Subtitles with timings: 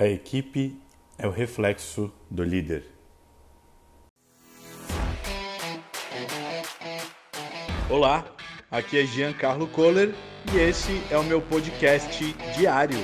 [0.00, 0.80] A equipe
[1.18, 2.86] é o reflexo do líder.
[7.90, 8.24] Olá,
[8.70, 10.14] aqui é Giancarlo Kohler
[10.54, 12.96] e esse é o meu podcast diário.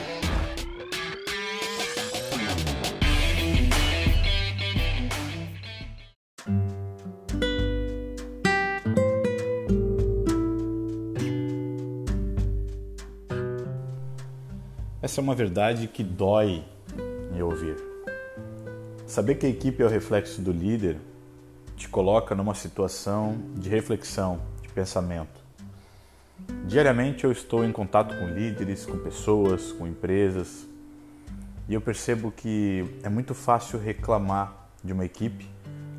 [15.03, 16.65] Essa é uma verdade que dói
[17.43, 17.77] ouvir.
[19.07, 20.99] Saber que a equipe é o reflexo do líder
[21.77, 25.45] te coloca numa situação de reflexão, de pensamento.
[26.67, 30.67] Diariamente eu estou em contato com líderes, com pessoas, com empresas,
[31.69, 35.49] e eu percebo que é muito fácil reclamar de uma equipe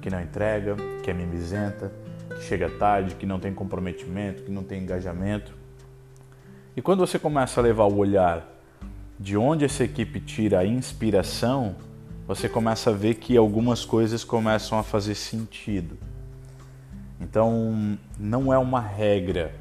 [0.01, 1.91] que não entrega, que é mimizenta,
[2.29, 5.53] que chega tarde, que não tem comprometimento, que não tem engajamento.
[6.75, 8.56] E quando você começa a levar o olhar
[9.19, 11.75] de onde essa equipe tira a inspiração,
[12.27, 15.97] você começa a ver que algumas coisas começam a fazer sentido.
[17.19, 19.55] Então, não é uma regra,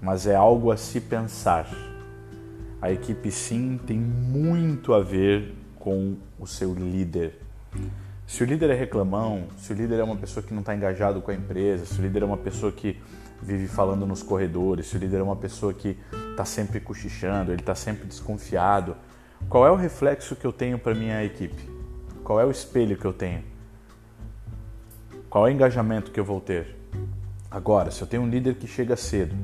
[0.00, 1.68] mas é algo a se pensar.
[2.80, 7.38] A equipe sim tem muito a ver com o seu líder.
[8.26, 11.20] Se o líder é reclamão, se o líder é uma pessoa que não está engajado
[11.20, 12.96] com a empresa, se o líder é uma pessoa que
[13.42, 15.96] vive falando nos corredores, se o líder é uma pessoa que
[16.30, 18.96] está sempre cochichando, ele está sempre desconfiado,
[19.48, 21.68] qual é o reflexo que eu tenho para minha equipe?
[22.22, 23.42] Qual é o espelho que eu tenho?
[25.30, 26.76] Qual é o engajamento que eu vou ter?
[27.50, 29.34] Agora, se eu tenho um líder que chega cedo,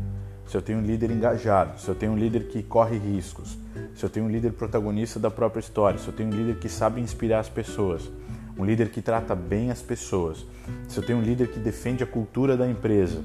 [0.47, 3.56] se eu tenho um líder engajado, se eu tenho um líder que corre riscos,
[3.95, 6.69] se eu tenho um líder protagonista da própria história, se eu tenho um líder que
[6.69, 8.11] sabe inspirar as pessoas,
[8.58, 10.45] um líder que trata bem as pessoas,
[10.86, 13.23] se eu tenho um líder que defende a cultura da empresa,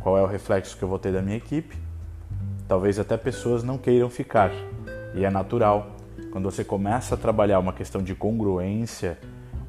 [0.00, 1.76] qual é o reflexo que eu vou ter da minha equipe?
[2.66, 4.50] Talvez até pessoas não queiram ficar,
[5.14, 5.96] e é natural.
[6.30, 9.18] Quando você começa a trabalhar uma questão de congruência,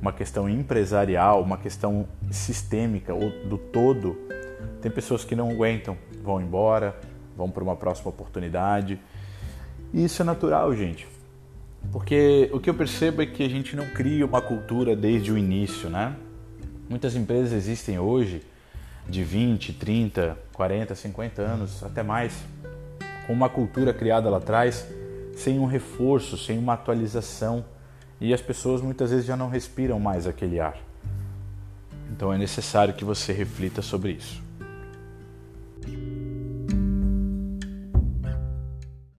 [0.01, 4.17] uma questão empresarial, uma questão sistêmica ou do todo,
[4.81, 6.95] tem pessoas que não aguentam, vão embora,
[7.35, 8.99] vão para uma próxima oportunidade.
[9.93, 11.07] E isso é natural, gente.
[11.91, 15.37] Porque o que eu percebo é que a gente não cria uma cultura desde o
[15.37, 16.15] início, né?
[16.89, 18.41] Muitas empresas existem hoje
[19.09, 22.33] de 20, 30, 40, 50 anos, até mais,
[23.25, 24.85] com uma cultura criada lá atrás,
[25.35, 27.65] sem um reforço, sem uma atualização,
[28.21, 30.77] e as pessoas muitas vezes já não respiram mais aquele ar.
[32.11, 34.41] Então é necessário que você reflita sobre isso.